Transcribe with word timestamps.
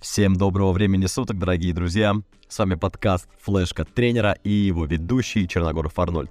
Всем 0.00 0.34
доброго 0.34 0.72
времени 0.72 1.04
суток, 1.04 1.38
дорогие 1.38 1.74
друзья. 1.74 2.14
С 2.48 2.58
вами 2.58 2.74
подкаст 2.74 3.28
«Флешка 3.42 3.84
тренера» 3.84 4.32
и 4.42 4.50
его 4.50 4.86
ведущий 4.86 5.46
Черногоров 5.46 5.98
Арнольд. 5.98 6.30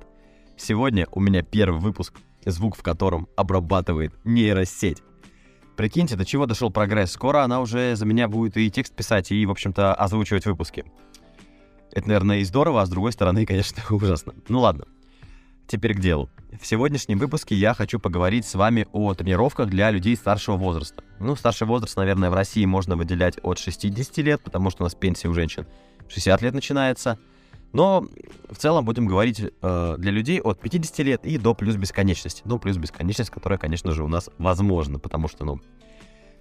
Сегодня 0.58 1.08
у 1.12 1.20
меня 1.20 1.44
первый 1.44 1.80
выпуск, 1.80 2.16
звук 2.44 2.76
в 2.76 2.82
котором 2.82 3.28
обрабатывает 3.36 4.12
нейросеть. 4.24 5.04
Прикиньте, 5.78 6.16
до 6.16 6.26
чего 6.26 6.48
дошел 6.48 6.72
прогресс. 6.72 7.12
Скоро 7.12 7.44
она 7.44 7.62
уже 7.62 7.96
за 7.96 8.08
меня 8.08 8.28
будет 8.28 8.58
и 8.58 8.72
текст 8.72 8.96
писать, 8.96 9.32
и, 9.32 9.46
в 9.46 9.52
общем-то, 9.52 9.94
озвучивать 9.94 10.48
выпуски. 10.48 10.84
Это, 11.92 12.08
наверное, 12.08 12.40
и 12.40 12.46
здорово, 12.46 12.82
а 12.82 12.88
с 12.88 12.90
другой 12.90 13.12
стороны, 13.12 13.46
конечно, 13.46 13.84
ужасно. 13.92 14.34
Ну 14.48 14.62
ладно. 14.62 14.86
Теперь 15.70 15.94
к 15.94 16.00
делу. 16.00 16.32
В 16.60 16.66
сегодняшнем 16.66 17.20
выпуске 17.20 17.54
я 17.54 17.76
хочу 17.76 18.00
поговорить 18.00 18.44
с 18.48 18.56
вами 18.56 18.88
о 18.92 19.14
тренировках 19.14 19.70
для 19.70 19.92
людей 19.92 20.16
старшего 20.16 20.58
возраста. 20.58 21.04
Ну, 21.20 21.36
старший 21.36 21.68
возраст, 21.68 21.96
наверное, 21.96 22.32
в 22.32 22.34
России 22.34 22.66
можно 22.66 22.96
выделять 22.96 23.38
от 23.44 23.60
60 23.60 24.18
лет, 24.18 24.42
потому 24.42 24.72
что 24.72 24.82
у 24.82 24.86
нас 24.86 24.96
пенсия 24.96 25.28
у 25.28 25.34
женщин 25.36 25.68
60 26.08 26.42
лет 26.42 26.56
начинается. 26.56 27.20
Но 27.72 28.08
в 28.50 28.58
целом 28.58 28.84
будем 28.84 29.06
говорить 29.06 29.42
э, 29.42 29.96
для 30.00 30.12
людей 30.12 30.42
от 30.42 30.60
50 30.60 31.00
лет 31.06 31.24
и 31.24 31.38
до 31.38 31.54
плюс 31.54 31.76
бесконечности. 31.76 32.42
Ну, 32.46 32.58
плюс 32.58 32.78
бесконечность, 32.78 33.30
которая, 33.30 33.60
конечно 33.60 33.92
же, 33.92 34.04
у 34.04 34.08
нас 34.08 34.32
возможна, 34.40 34.98
потому 34.98 35.28
что, 35.28 35.46
ну, 35.46 35.62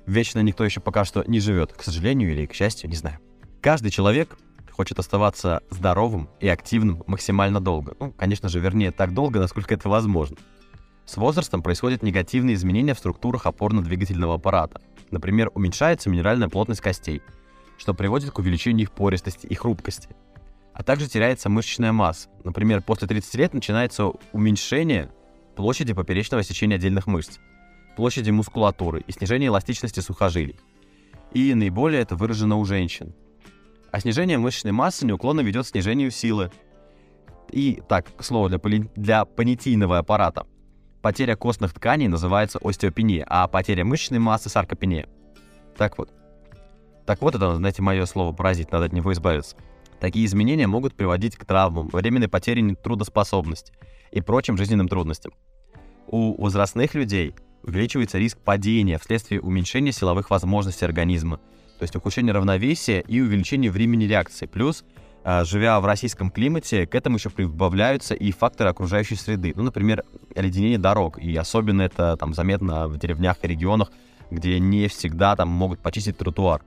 вечно 0.06 0.41
никто 0.41 0.64
еще 0.64 0.80
пока 0.80 1.05
что 1.05 1.22
не 1.27 1.41
живет, 1.41 1.74
к 1.74 1.83
сожалению 1.83 2.33
или 2.33 2.47
к 2.47 2.55
счастью, 2.55 2.88
не 2.88 2.97
знаю. 2.97 3.19
Каждый 3.60 3.91
человек 3.91 4.38
хочет 4.78 5.00
оставаться 5.00 5.60
здоровым 5.70 6.28
и 6.38 6.46
активным 6.46 7.02
максимально 7.09 7.60
долго. 7.60 7.96
Ну, 7.98 8.12
конечно 8.12 8.48
же, 8.48 8.60
вернее, 8.60 8.92
так 8.92 9.12
долго, 9.12 9.41
насколько 9.41 9.74
это 9.74 9.88
возможно. 9.88 10.36
С 11.05 11.16
возрастом 11.16 11.64
происходят 11.64 12.05
негативные 12.05 12.55
изменения 12.55 12.95
в 12.95 12.98
структурах 13.00 13.46
опорно-двигательного 13.46 14.36
аппарата. 14.36 14.80
Например, 15.10 15.50
уменьшается 15.52 16.09
минеральная 16.09 16.48
плотность 16.48 16.80
костей, 16.80 17.22
что 17.77 17.92
приводит 17.92 18.30
к 18.30 18.38
увеличению 18.38 18.84
их 18.84 18.92
пористости 18.92 19.48
и 19.48 19.55
хрупкости. 19.56 20.10
А 20.74 20.84
также 20.84 21.08
теряется 21.08 21.48
мышечная 21.48 21.91
масса. 21.91 22.28
Например, 22.44 22.81
после 22.81 23.08
30 23.08 23.34
лет 23.34 23.55
начинается 23.55 24.12
уменьшение 24.33 25.10
площади 25.56 25.92
поперечного 25.92 26.44
сечения 26.44 26.77
отдельных 26.77 27.08
мышц, 27.08 27.38
площади 27.97 28.31
мускулатуры 28.31 29.00
и 29.00 29.10
снижение 29.10 29.48
эластичности 29.48 29.98
сухожилий. 29.98 30.60
И 31.33 31.53
наиболее 31.55 32.00
это 32.00 32.14
выражено 32.14 32.58
у 32.58 32.64
женщин. 32.64 33.12
А 33.91 34.00
снижение 34.00 34.39
мышечной 34.39 34.72
массы 34.72 35.06
неуклонно 35.06 35.41
ведет 35.41 35.64
к 35.64 35.69
снижению 35.69 36.11
силы. 36.11 36.50
И 37.50 37.83
так, 37.89 38.14
к 38.14 38.22
слову, 38.22 38.48
для, 38.48 38.58
поли... 38.58 38.91
для 38.94 39.25
понятийного 39.25 39.98
аппарата. 39.98 40.47
Потеря 41.00 41.36
костных 41.36 41.72
тканей 41.72 42.09
называется 42.09 42.59
остеопения, 42.62 43.25
а 43.27 43.47
потеря 43.48 43.84
мышечной 43.84 44.19
массы– 44.19 44.48
саркопения. 44.50 45.09
Так 45.77 45.97
вот. 45.97 46.11
Так 47.06 47.22
вот, 47.22 47.34
это, 47.34 47.55
знаете, 47.55 47.81
мое 47.81 48.05
слово 48.05 48.34
«паразит», 48.34 48.70
надо 48.72 48.86
от 48.86 48.92
него 48.92 49.12
избавиться. 49.12 49.56
Такие 50.00 50.27
изменения 50.27 50.66
могут 50.66 50.94
приводить 50.94 51.36
к 51.36 51.44
травмам, 51.47 51.89
временной 51.89 52.28
потере 52.28 52.75
трудоспособности 52.75 53.72
и 54.11 54.20
прочим 54.20 54.59
жизненным 54.59 54.89
трудностям. 54.89 55.33
У 56.06 56.41
возрастных 56.41 56.94
людей 56.94 57.34
увеличивается 57.62 58.19
риск 58.19 58.39
падения 58.39 58.98
вследствие 58.98 59.41
уменьшения 59.41 59.92
силовых 59.92 60.28
возможностей 60.28 60.84
организма– 60.84 61.41
то 61.79 61.84
есть 61.84 61.95
ухудшение 61.97 62.33
равновесия 62.33 63.01
и 63.01 63.21
увеличение 63.21 63.71
времени 63.71 64.05
реакции. 64.05 64.47
Плюс, 64.47 64.84
а, 65.25 65.45
живя 65.45 65.81
в 65.81 65.87
российском 65.87 66.31
климате, 66.31 66.87
к 66.87 66.95
этому 66.95 67.17
еще 67.17 67.31
прибавляются 67.31 68.15
и 68.15 68.33
факторы 68.33 68.71
окружающей 68.71 69.15
среды. 69.15 69.53
Ну, 69.55 69.62
например, 69.62 70.05
оледенение 70.34 70.79
дорог. 70.79 71.19
И 71.19 71.34
особенно 71.37 71.83
это 71.83 72.17
там 72.17 72.34
заметно 72.34 72.89
в 72.89 72.99
деревнях 72.99 73.37
и 73.43 73.49
регионах, 73.49 73.91
где 74.31 74.59
не 74.59 74.89
всегда 74.89 75.37
там 75.37 75.49
могут 75.49 75.81
почистить 75.81 76.19
тротуар. 76.19 76.62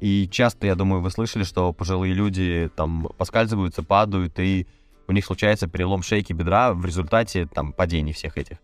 И 0.00 0.28
часто, 0.28 0.66
я 0.66 0.74
думаю, 0.74 1.00
вы 1.00 1.10
слышали, 1.10 1.44
что 1.44 1.72
пожилые 1.72 2.12
люди 2.12 2.68
там 2.74 3.08
поскальзываются, 3.16 3.84
падают, 3.84 4.38
и 4.40 4.66
у 5.06 5.12
них 5.12 5.24
случается 5.24 5.68
перелом 5.68 6.02
шейки 6.02 6.32
бедра 6.32 6.74
в 6.74 6.84
результате 6.84 7.46
там 7.46 7.72
падений 7.72 8.12
всех 8.12 8.36
этих. 8.36 8.56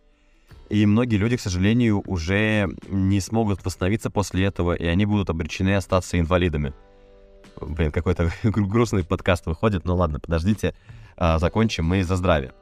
И 0.69 0.85
многие 0.85 1.17
люди, 1.17 1.37
к 1.37 1.41
сожалению, 1.41 2.03
уже 2.07 2.69
не 2.89 3.21
смогут 3.21 3.65
восстановиться 3.65 4.11
после 4.11 4.45
этого, 4.45 4.75
и 4.75 4.85
они 4.87 5.07
будут 5.07 5.31
обречены 5.31 5.77
остаться 5.77 6.19
инвалидами. 6.19 6.75
Блин, 7.61 7.91
какой-то 7.91 8.31
грустный 8.43 9.05
подкаст 9.05 9.47
выходит, 9.47 9.85
ну 9.85 9.97
ладно, 9.97 10.21
подождите, 10.21 10.75
а, 11.17 11.39
закончим 11.39 11.87
мы 11.87 12.05
за 12.05 12.17
здравие. 12.17 12.53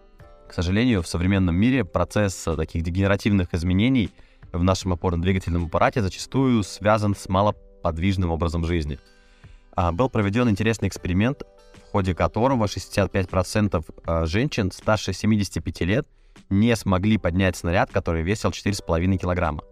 К 0.49 0.53
сожалению, 0.53 1.03
в 1.03 1.09
современном 1.09 1.57
мире 1.57 1.85
процесс 1.85 2.47
таких 2.57 2.83
дегенеративных 2.83 3.53
изменений 3.53 4.11
в 4.53 4.63
нашем 4.63 4.93
опорно-двигательном 4.93 5.67
аппарате 5.67 6.01
зачастую 6.01 6.63
связан 6.63 7.17
с 7.17 7.29
малоподвижным 7.29 8.31
образом 8.31 8.65
жизни. 8.65 9.01
А, 9.75 9.91
был 9.91 10.09
проведен 10.09 10.49
интересный 10.49 10.89
эксперимент, 10.89 11.43
в 11.89 11.91
ходе 11.91 12.15
которого 12.15 12.67
65% 12.67 13.85
а, 14.05 14.27
женщин 14.27 14.71
старше 14.71 15.13
75 15.13 15.81
лет 15.81 16.07
не 16.51 16.75
смогли 16.77 17.19
поднять 17.19 17.57
снаряд, 17.57 17.91
который 17.91 18.23
весил 18.23 18.51
4,5 18.51 19.17
килограмма. 19.17 19.63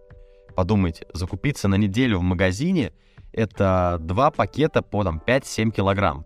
Подумайте, 0.55 1.05
закупиться 1.13 1.67
на 1.67 1.75
неделю 1.75 2.19
в 2.19 2.23
магазине— 2.23 2.93
это 3.33 3.97
два 3.99 4.31
пакета 4.31 4.81
по 4.81 5.03
там, 5.03 5.21
5-7 5.25 5.71
килограмм. 5.71 6.25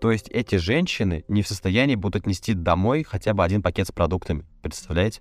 То 0.00 0.10
есть 0.10 0.28
эти 0.28 0.56
женщины 0.56 1.24
не 1.28 1.42
в 1.42 1.48
состоянии 1.48 1.94
будут 1.94 2.26
нести 2.26 2.54
домой 2.54 3.02
хотя 3.02 3.34
бы 3.34 3.44
один 3.44 3.62
пакет 3.62 3.88
с 3.88 3.92
продуктами. 3.92 4.44
Представляете? 4.62 5.20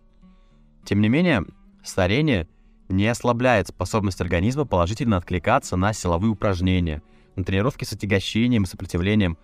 Тем 0.85 1.01
не 1.01 1.09
менее, 1.09 1.43
старение 1.83 2.47
не 2.87 3.07
ослабляет 3.07 3.67
способность 3.67 4.21
организма 4.21 4.65
положительно 4.65 5.17
откликаться 5.17 5.75
на 5.75 5.91
силовые 5.93 6.31
упражнения, 6.31 7.01
на 7.35 7.43
тренировки 7.43 7.83
с 7.83 7.91
отягощением 7.91 8.63
и 8.63 8.67
сопротивлением. 8.67 9.37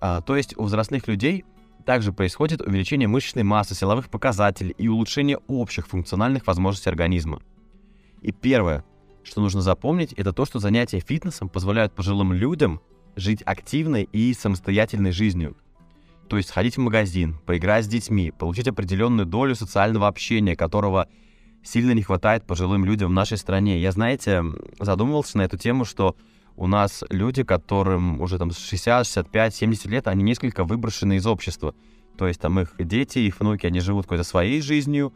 А, 0.00 0.22
то 0.22 0.36
есть 0.36 0.56
у 0.56 0.64
взрослых 0.64 1.06
людей 1.08 1.44
также 1.84 2.12
происходит 2.12 2.60
увеличение 2.60 3.08
мышечной 3.08 3.42
массы, 3.42 3.74
силовых 3.74 4.08
показателей 4.08 4.74
и 4.76 4.88
улучшение 4.88 5.38
общих 5.46 5.86
функциональных 5.86 6.46
возможностей 6.46 6.90
организма. 6.90 7.40
И 8.22 8.32
первое, 8.32 8.84
что 9.22 9.40
нужно 9.40 9.60
запомнить, 9.60 10.12
это 10.12 10.32
то, 10.32 10.44
что 10.44 10.58
занятия 10.58 11.00
фитнесом 11.00 11.48
позволяют 11.48 11.94
пожилым 11.94 12.32
людям 12.32 12.80
жить 13.16 13.42
активной 13.44 14.04
и 14.04 14.32
самостоятельной 14.34 15.12
жизнью. 15.12 15.56
То 16.28 16.36
есть 16.36 16.50
ходить 16.50 16.76
в 16.76 16.80
магазин, 16.80 17.38
поиграть 17.44 17.84
с 17.84 17.88
детьми, 17.88 18.30
получить 18.30 18.68
определенную 18.68 19.26
долю 19.26 19.54
социального 19.54 20.06
общения, 20.06 20.54
которого 20.54 21.08
сильно 21.62 21.92
не 21.92 22.02
хватает 22.02 22.46
пожилым 22.46 22.84
людям 22.84 23.10
в 23.10 23.14
нашей 23.14 23.36
стране. 23.36 23.80
Я, 23.80 23.92
знаете, 23.92 24.44
задумывался 24.78 25.38
на 25.38 25.42
эту 25.42 25.58
тему, 25.58 25.84
что 25.84 26.16
у 26.56 26.66
нас 26.66 27.04
люди, 27.10 27.42
которым 27.42 28.20
уже 28.20 28.38
там 28.38 28.50
60, 28.50 29.06
65, 29.06 29.54
70 29.54 29.86
лет, 29.86 30.08
они 30.08 30.22
несколько 30.22 30.64
выброшены 30.64 31.16
из 31.16 31.26
общества. 31.26 31.74
То 32.18 32.26
есть 32.26 32.40
там 32.40 32.60
их 32.60 32.74
дети, 32.78 33.18
их 33.20 33.40
внуки, 33.40 33.66
они 33.66 33.80
живут 33.80 34.04
какой-то 34.04 34.24
своей 34.24 34.60
жизнью, 34.60 35.12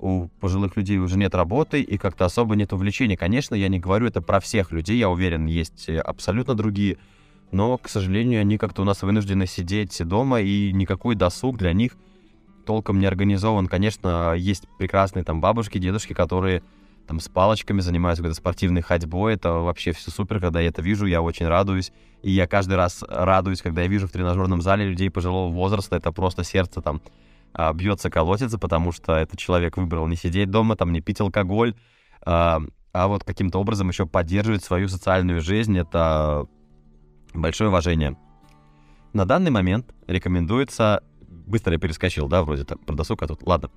у 0.00 0.28
пожилых 0.40 0.76
людей 0.76 0.98
уже 0.98 1.18
нет 1.18 1.34
работы 1.34 1.80
и 1.82 1.98
как-то 1.98 2.24
особо 2.24 2.54
нет 2.54 2.72
увлечений. 2.72 3.16
Конечно, 3.16 3.54
я 3.54 3.68
не 3.68 3.80
говорю 3.80 4.06
это 4.06 4.22
про 4.22 4.38
всех 4.40 4.70
людей, 4.70 4.96
я 4.96 5.08
уверен, 5.08 5.46
есть 5.46 5.88
абсолютно 5.88 6.54
другие, 6.54 6.98
но, 7.50 7.78
к 7.78 7.88
сожалению, 7.88 8.40
они 8.40 8.58
как-то 8.58 8.82
у 8.82 8.84
нас 8.84 9.02
вынуждены 9.02 9.46
сидеть 9.46 10.00
дома, 10.06 10.40
и 10.40 10.72
никакой 10.72 11.14
досуг 11.14 11.58
для 11.58 11.72
них 11.72 11.96
толком 12.66 12.98
не 13.00 13.06
организован. 13.06 13.66
Конечно, 13.66 14.34
есть 14.34 14.64
прекрасные 14.78 15.24
там 15.24 15.40
бабушки, 15.40 15.78
дедушки, 15.78 16.12
которые 16.12 16.62
там 17.08 17.20
с 17.20 17.28
палочками 17.28 17.80
занимаюсь 17.80 18.18
какой-то 18.18 18.36
спортивной 18.36 18.82
ходьбой. 18.82 19.34
Это 19.34 19.52
вообще 19.54 19.92
все 19.92 20.10
супер, 20.10 20.40
когда 20.40 20.60
я 20.60 20.68
это 20.68 20.82
вижу, 20.82 21.06
я 21.06 21.22
очень 21.22 21.46
радуюсь. 21.46 21.90
И 22.22 22.30
я 22.30 22.46
каждый 22.46 22.74
раз 22.74 23.02
радуюсь, 23.08 23.62
когда 23.62 23.82
я 23.82 23.88
вижу 23.88 24.06
в 24.06 24.12
тренажерном 24.12 24.60
зале 24.60 24.86
людей 24.86 25.10
пожилого 25.10 25.50
возраста. 25.50 25.96
Это 25.96 26.12
просто 26.12 26.44
сердце 26.44 26.82
там 26.82 27.00
а, 27.54 27.72
бьется, 27.72 28.10
колотится, 28.10 28.58
потому 28.58 28.92
что 28.92 29.14
этот 29.16 29.38
человек 29.38 29.78
выбрал 29.78 30.06
не 30.06 30.16
сидеть 30.16 30.50
дома, 30.50 30.76
там 30.76 30.92
не 30.92 31.00
пить 31.00 31.20
алкоголь, 31.20 31.74
а, 32.26 32.60
а 32.92 33.08
вот 33.08 33.24
каким-то 33.24 33.58
образом 33.58 33.88
еще 33.88 34.04
поддерживать 34.04 34.62
свою 34.62 34.88
социальную 34.88 35.40
жизнь. 35.40 35.78
Это 35.78 36.46
большое 37.32 37.70
уважение. 37.70 38.18
На 39.14 39.24
данный 39.24 39.50
момент 39.50 39.94
рекомендуется... 40.06 41.02
Быстро 41.26 41.72
я 41.72 41.78
перескочил, 41.78 42.28
да, 42.28 42.42
вроде 42.42 42.64
так, 42.64 42.84
про 42.84 42.94
досуг, 42.94 43.22
а 43.22 43.26
тут... 43.26 43.42
Ладно. 43.42 43.70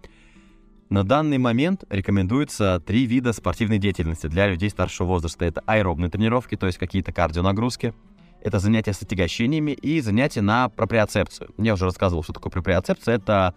На 0.91 1.05
данный 1.05 1.37
момент 1.37 1.85
рекомендуется 1.89 2.81
три 2.85 3.05
вида 3.05 3.31
спортивной 3.31 3.77
деятельности 3.77 4.27
для 4.27 4.49
людей 4.49 4.69
старшего 4.69 5.07
возраста. 5.07 5.45
Это 5.45 5.63
аэробные 5.65 6.09
тренировки, 6.09 6.57
то 6.57 6.65
есть 6.65 6.77
какие-то 6.77 7.13
кардионагрузки, 7.13 7.93
это 8.41 8.59
занятия 8.59 8.91
с 8.91 9.01
отягощениями 9.01 9.71
и 9.71 10.01
занятия 10.01 10.41
на 10.41 10.67
проприоцепцию. 10.67 11.51
Я 11.57 11.75
уже 11.75 11.85
рассказывал, 11.85 12.23
что 12.23 12.33
такое 12.33 12.51
проприоцепция. 12.51 13.15
Это 13.15 13.55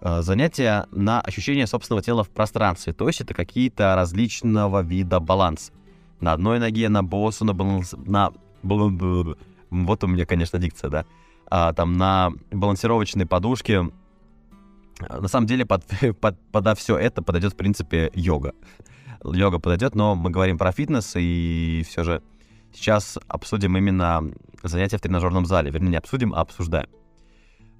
э, 0.00 0.22
занятия 0.22 0.86
на 0.92 1.20
ощущение 1.20 1.66
собственного 1.66 2.00
тела 2.00 2.22
в 2.22 2.30
пространстве, 2.30 2.92
то 2.92 3.08
есть 3.08 3.20
это 3.22 3.34
какие-то 3.34 3.96
различного 3.96 4.80
вида 4.80 5.18
баланс. 5.18 5.72
На 6.20 6.32
одной 6.32 6.60
ноге, 6.60 6.88
на 6.88 7.02
боссу, 7.02 7.44
на 7.44 7.54
баланс... 7.54 7.96
На... 8.06 8.32
Вот 8.62 10.04
у 10.04 10.06
меня, 10.06 10.26
конечно, 10.26 10.60
дикция, 10.60 10.90
да. 10.90 11.06
А, 11.50 11.72
там 11.72 11.94
на 11.94 12.30
балансировочной 12.52 13.26
подушке 13.26 13.90
на 15.00 15.28
самом 15.28 15.46
деле 15.46 15.64
под, 15.66 15.84
под, 16.20 16.38
подо 16.50 16.74
все 16.74 16.96
это 16.96 17.22
подойдет, 17.22 17.52
в 17.52 17.56
принципе, 17.56 18.10
йога. 18.14 18.54
Йога 19.24 19.58
подойдет, 19.58 19.94
но 19.94 20.14
мы 20.14 20.30
говорим 20.30 20.58
про 20.58 20.72
фитнес, 20.72 21.14
и 21.16 21.84
все 21.88 22.04
же 22.04 22.22
Сейчас 22.72 23.18
обсудим 23.28 23.76
именно 23.76 24.30
занятия 24.62 24.98
в 24.98 25.00
тренажерном 25.00 25.46
зале. 25.46 25.70
Вернее, 25.70 25.90
не 25.90 25.96
обсудим, 25.96 26.34
а 26.34 26.40
обсуждаем. 26.40 26.88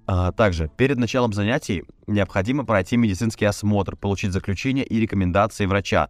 А, 0.07 0.33
также, 0.33 0.71
перед 0.77 0.97
началом 0.97 1.33
занятий 1.33 1.85
необходимо 2.07 2.65
пройти 2.65 2.97
медицинский 2.97 3.45
осмотр, 3.45 3.97
получить 3.97 4.33
заключение 4.33 4.85
и 4.85 4.99
рекомендации 4.99 5.67
врача. 5.67 6.09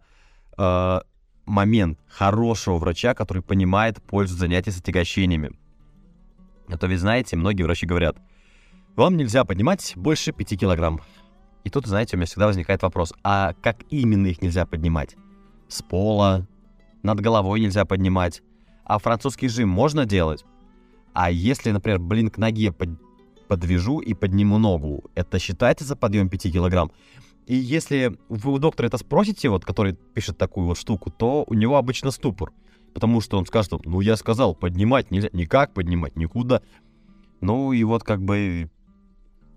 А, 0.57 1.03
момент 1.45 1.99
хорошего 2.07 2.77
врача, 2.77 3.13
который 3.13 3.41
понимает 3.41 4.01
пользу 4.01 4.35
занятий 4.35 4.71
с 4.71 4.79
отягощениями. 4.79 5.51
А 6.67 6.77
то 6.77 6.87
ведь 6.87 6.99
знаете, 6.99 7.35
многие 7.35 7.63
врачи 7.63 7.85
говорят, 7.85 8.17
вам 8.95 9.17
нельзя 9.17 9.43
поднимать 9.45 9.93
больше 9.95 10.31
5 10.31 10.59
килограмм. 10.59 11.01
И 11.63 11.69
тут, 11.69 11.85
знаете, 11.85 12.15
у 12.15 12.17
меня 12.17 12.25
всегда 12.25 12.47
возникает 12.47 12.81
вопрос, 12.81 13.13
а 13.23 13.53
как 13.61 13.83
именно 13.89 14.27
их 14.27 14.41
нельзя 14.41 14.65
поднимать? 14.65 15.15
С 15.67 15.81
пола, 15.81 16.47
над 17.03 17.19
головой 17.19 17.59
нельзя 17.59 17.85
поднимать. 17.85 18.41
А 18.83 18.97
французский 18.97 19.49
жим 19.49 19.69
можно 19.69 20.05
делать? 20.05 20.43
А 21.13 21.29
если, 21.29 21.71
например, 21.71 21.99
блин, 21.99 22.29
к 22.29 22.37
ноге 22.37 22.71
под 22.71 22.89
подвяжу 23.49 23.99
и 23.99 24.13
подниму 24.13 24.57
ногу. 24.59 25.03
Это 25.15 25.39
считается 25.39 25.83
за 25.83 25.97
подъем 25.97 26.29
5 26.29 26.53
килограмм? 26.53 26.91
И 27.47 27.55
если 27.55 28.15
вы 28.29 28.53
у 28.53 28.59
доктора 28.59 28.87
это 28.87 28.97
спросите, 28.97 29.49
вот, 29.49 29.65
который 29.65 29.93
пишет 30.13 30.37
такую 30.37 30.67
вот 30.67 30.77
штуку, 30.77 31.09
то 31.09 31.43
у 31.47 31.53
него 31.55 31.77
обычно 31.77 32.11
ступор. 32.11 32.53
Потому 32.93 33.21
что 33.21 33.37
он 33.37 33.45
скажет, 33.45 33.73
ну, 33.85 34.01
я 34.01 34.15
сказал, 34.15 34.55
поднимать 34.55 35.09
нельзя, 35.11 35.29
никак 35.33 35.73
поднимать, 35.73 36.15
никуда. 36.15 36.61
Ну, 37.41 37.73
и 37.73 37.83
вот 37.83 38.03
как 38.03 38.21
бы 38.21 38.69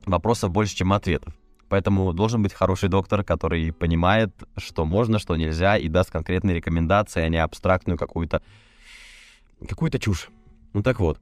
вопросов 0.07 0.51
больше, 0.51 0.77
чем 0.77 0.93
ответов. 0.93 1.35
Поэтому 1.69 2.13
должен 2.13 2.43
быть 2.43 2.53
хороший 2.53 2.89
доктор, 2.89 3.25
который 3.25 3.73
понимает, 3.73 4.31
что 4.57 4.85
можно, 4.85 5.19
что 5.19 5.37
нельзя, 5.37 5.79
и 5.79 5.89
даст 5.89 6.11
конкретные 6.11 6.57
рекомендации, 6.57 7.23
а 7.23 7.29
не 7.29 7.39
абстрактную 7.39 7.99
какую-то 7.99 8.43
какую-то 9.67 9.99
чушь. 9.99 10.29
Ну 10.75 10.83
так 10.83 11.01
вот, 11.01 11.19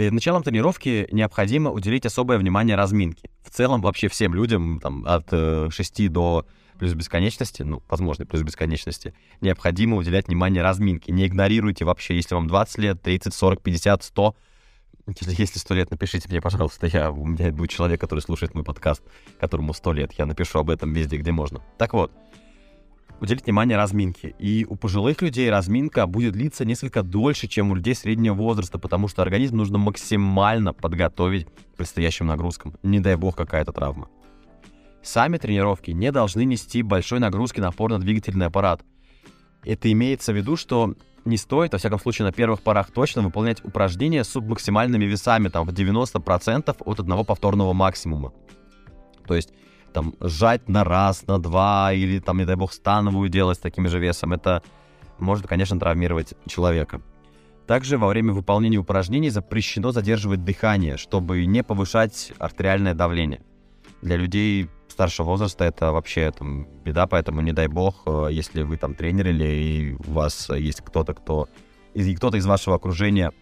Перед 0.00 0.12
началом 0.12 0.42
тренировки 0.42 1.06
необходимо 1.12 1.70
уделить 1.70 2.06
особое 2.06 2.38
внимание 2.38 2.74
разминке. 2.74 3.28
В 3.44 3.50
целом 3.50 3.82
вообще 3.82 4.08
всем 4.08 4.34
людям 4.34 4.80
там, 4.80 5.04
от 5.06 5.26
э, 5.30 5.68
6 5.70 6.10
до 6.10 6.46
плюс 6.78 6.94
бесконечности, 6.94 7.62
ну, 7.64 7.82
возможно, 7.90 8.24
плюс 8.24 8.42
бесконечности, 8.42 9.12
необходимо 9.42 9.98
уделять 9.98 10.28
внимание 10.28 10.62
разминке. 10.62 11.12
Не 11.12 11.26
игнорируйте 11.26 11.84
вообще, 11.84 12.16
если 12.16 12.34
вам 12.34 12.48
20 12.48 12.78
лет, 12.78 13.02
30, 13.02 13.34
40, 13.34 13.60
50, 13.62 14.02
100, 14.02 14.36
если, 15.20 15.58
100 15.58 15.74
лет, 15.74 15.90
напишите 15.90 16.28
мне, 16.28 16.40
пожалуйста, 16.40 16.86
я, 16.86 17.10
у 17.10 17.26
меня 17.26 17.52
будет 17.52 17.70
человек, 17.70 18.00
который 18.00 18.20
слушает 18.20 18.54
мой 18.54 18.64
подкаст, 18.64 19.02
которому 19.38 19.72
100 19.72 19.92
лет, 19.92 20.12
я 20.12 20.26
напишу 20.26 20.58
об 20.58 20.70
этом 20.70 20.92
везде, 20.92 21.16
где 21.16 21.32
можно. 21.32 21.62
Так 21.78 21.92
вот, 21.94 22.12
уделить 23.20 23.44
внимание 23.44 23.76
разминке. 23.76 24.34
И 24.38 24.66
у 24.68 24.76
пожилых 24.76 25.22
людей 25.22 25.50
разминка 25.50 26.06
будет 26.06 26.32
длиться 26.32 26.64
несколько 26.64 27.02
дольше, 27.02 27.46
чем 27.46 27.70
у 27.70 27.74
людей 27.74 27.94
среднего 27.94 28.34
возраста, 28.34 28.78
потому 28.78 29.08
что 29.08 29.22
организм 29.22 29.58
нужно 29.58 29.78
максимально 29.78 30.72
подготовить 30.72 31.46
к 31.46 31.76
предстоящим 31.76 32.26
нагрузкам. 32.26 32.74
Не 32.82 33.00
дай 33.00 33.16
бог 33.16 33.36
какая-то 33.36 33.72
травма. 33.72 34.08
Сами 35.02 35.38
тренировки 35.38 35.92
не 35.92 36.12
должны 36.12 36.44
нести 36.44 36.82
большой 36.82 37.20
нагрузки 37.20 37.60
на 37.60 37.68
опорно-двигательный 37.68 38.46
аппарат. 38.46 38.82
Это 39.64 39.90
имеется 39.92 40.32
в 40.32 40.36
виду, 40.36 40.56
что 40.56 40.94
не 41.24 41.36
стоит, 41.36 41.72
во 41.72 41.78
всяком 41.78 41.98
случае, 41.98 42.26
на 42.26 42.32
первых 42.32 42.62
порах 42.62 42.90
точно 42.90 43.22
выполнять 43.22 43.64
упражнения 43.64 44.24
с 44.24 44.28
субмаксимальными 44.28 45.04
весами, 45.04 45.48
там, 45.48 45.66
в 45.66 45.72
90% 45.72 46.76
от 46.84 47.00
одного 47.00 47.24
повторного 47.24 47.72
максимума. 47.72 48.32
То 49.26 49.34
есть 49.34 49.52
там 49.92 50.14
сжать 50.20 50.68
на 50.68 50.84
раз, 50.84 51.26
на 51.26 51.38
два, 51.38 51.92
или 51.92 52.20
там, 52.20 52.38
не 52.38 52.44
дай 52.44 52.56
бог, 52.56 52.72
становую 52.72 53.28
делать 53.28 53.58
с 53.58 53.60
таким 53.60 53.88
же 53.88 53.98
весом, 53.98 54.32
это 54.32 54.62
может, 55.18 55.46
конечно, 55.46 55.78
травмировать 55.78 56.34
человека. 56.46 57.02
Также 57.66 57.98
во 57.98 58.08
время 58.08 58.32
выполнения 58.32 58.78
упражнений 58.78 59.30
запрещено 59.30 59.92
задерживать 59.92 60.44
дыхание, 60.44 60.96
чтобы 60.96 61.44
не 61.46 61.62
повышать 61.62 62.32
артериальное 62.38 62.94
давление. 62.94 63.42
Для 64.02 64.16
людей 64.16 64.68
старшего 65.00 65.28
возраста 65.28 65.64
это 65.64 65.92
вообще 65.92 66.30
там, 66.30 66.66
беда, 66.84 67.06
поэтому 67.06 67.40
не 67.40 67.52
дай 67.52 67.68
бог, 67.68 68.02
э, 68.04 68.28
если 68.30 68.64
вы 68.64 68.76
там 68.76 68.94
тренер 68.94 69.28
или 69.28 69.96
у 70.06 70.12
вас 70.12 70.50
есть 70.50 70.82
кто-то, 70.82 71.14
кто, 71.14 71.48
кто-то 71.94 72.36
из 72.36 72.44
вашего 72.44 72.76
окружения 72.76 73.32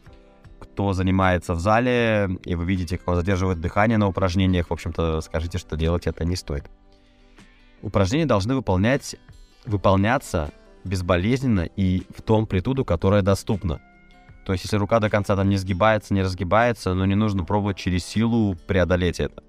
кто 0.60 0.92
занимается 0.92 1.54
в 1.54 1.60
зале, 1.60 2.28
и 2.44 2.54
вы 2.54 2.64
видите, 2.64 2.96
как 2.96 3.08
он 3.08 3.16
задерживает 3.16 3.60
дыхание 3.60 3.98
на 3.98 4.06
упражнениях, 4.06 4.68
в 4.68 4.72
общем-то, 4.72 5.20
скажите, 5.20 5.58
что 5.58 5.76
делать 5.76 6.06
это 6.06 6.24
не 6.24 6.36
стоит. 6.36 6.70
Упражнения 7.82 8.26
должны 8.26 8.54
выполнять, 8.54 9.16
выполняться 9.66 10.50
безболезненно 10.84 11.68
и 11.76 12.04
в 12.16 12.22
том 12.22 12.42
амплитуду, 12.42 12.84
которая 12.84 13.22
доступна. 13.22 13.80
То 14.46 14.52
есть, 14.52 14.64
если 14.64 14.76
рука 14.76 15.00
до 15.00 15.10
конца 15.10 15.34
там 15.34 15.48
не 15.48 15.56
сгибается, 15.56 16.14
не 16.14 16.22
разгибается, 16.22 16.94
но 16.94 17.04
не 17.04 17.16
нужно 17.16 17.44
пробовать 17.44 17.76
через 17.76 18.04
силу 18.04 18.56
преодолеть 18.68 19.18
это. 19.18 19.42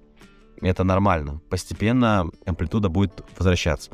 Это 0.60 0.84
нормально. 0.84 1.40
Постепенно 1.48 2.30
амплитуда 2.44 2.88
будет 2.88 3.24
возвращаться. 3.38 3.92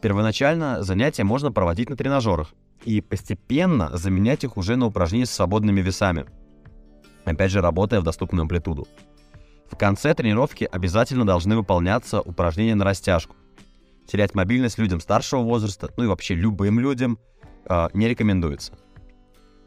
Первоначально 0.00 0.82
занятия 0.82 1.24
можно 1.24 1.52
проводить 1.52 1.90
на 1.90 1.96
тренажерах, 1.96 2.54
и 2.84 3.00
постепенно 3.00 3.96
заменять 3.96 4.44
их 4.44 4.56
уже 4.56 4.76
на 4.76 4.86
упражнения 4.86 5.26
с 5.26 5.30
свободными 5.30 5.80
весами. 5.80 6.26
Опять 7.24 7.52
же, 7.52 7.60
работая 7.60 8.00
в 8.00 8.04
доступную 8.04 8.42
амплитуду. 8.42 8.88
В 9.70 9.76
конце 9.76 10.12
тренировки 10.14 10.68
обязательно 10.70 11.24
должны 11.24 11.56
выполняться 11.56 12.20
упражнения 12.20 12.74
на 12.74 12.84
растяжку. 12.84 13.36
Терять 14.06 14.34
мобильность 14.34 14.78
людям 14.78 15.00
старшего 15.00 15.42
возраста, 15.42 15.90
ну 15.96 16.04
и 16.04 16.06
вообще 16.08 16.34
любым 16.34 16.80
людям, 16.80 17.18
э, 17.66 17.88
не 17.94 18.08
рекомендуется. 18.08 18.74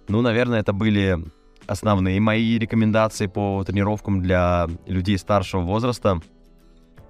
Ну, 0.07 0.21
наверное, 0.21 0.59
это 0.59 0.73
были 0.73 1.17
основные 1.67 2.19
мои 2.19 2.57
рекомендации 2.57 3.27
по 3.27 3.63
тренировкам 3.63 4.21
для 4.21 4.67
людей 4.85 5.17
старшего 5.17 5.61
возраста. 5.61 6.19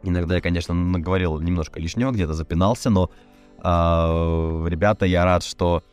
Иногда 0.04 0.36
я, 0.36 0.42
конечно, 0.42 0.74
наговорил 0.74 1.40
немножко 1.40 1.80
лишнего, 1.80 2.12
где-то 2.12 2.34
запинался, 2.34 2.90
но 2.90 3.10
э, 3.58 4.68
ребята, 4.70 5.06
я 5.06 5.26
рад, 5.26 5.44
что 5.44 5.84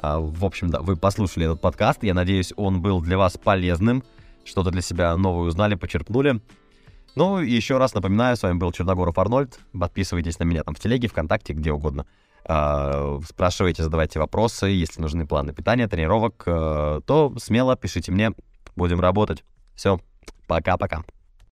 а, 0.00 0.20
в 0.20 0.44
общем, 0.44 0.70
да, 0.70 0.80
вы 0.80 0.96
послушали 0.96 1.46
этот 1.46 1.60
подкаст. 1.60 2.04
Я 2.04 2.14
надеюсь, 2.14 2.52
он 2.56 2.80
был 2.80 3.00
для 3.00 3.18
вас 3.18 3.36
полезным. 3.36 4.04
Что-то 4.44 4.70
для 4.70 4.80
себя 4.80 5.16
новое 5.16 5.48
узнали, 5.48 5.74
почерпнули. 5.74 6.40
Ну, 7.16 7.40
и 7.40 7.50
еще 7.50 7.78
раз 7.78 7.94
напоминаю, 7.94 8.36
с 8.36 8.42
вами 8.42 8.58
был 8.58 8.70
Черногоров 8.70 9.18
Арнольд. 9.18 9.58
Подписывайтесь 9.78 10.38
на 10.38 10.44
меня 10.44 10.62
там 10.62 10.74
в 10.74 10.80
телеге, 10.80 11.08
ВКонтакте, 11.08 11.52
где 11.52 11.72
угодно. 11.72 12.06
А, 12.44 13.18
спрашивайте, 13.26 13.82
задавайте 13.82 14.18
вопросы. 14.18 14.66
Если 14.66 15.00
нужны 15.00 15.26
планы 15.26 15.52
питания, 15.52 15.88
тренировок, 15.88 16.42
э, 16.46 17.00
то 17.06 17.34
смело 17.38 17.76
пишите 17.76 18.12
мне. 18.12 18.32
Будем 18.76 19.00
работать. 19.00 19.44
Все, 19.74 20.00
пока-пока. 20.46 21.04